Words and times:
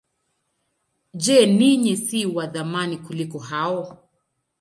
Je, 1.23 1.37
ninyi 1.47 1.93
si 2.05 2.19
wa 2.25 2.47
thamani 2.47 2.97
kuliko 2.97 3.39
hao? 3.39 3.97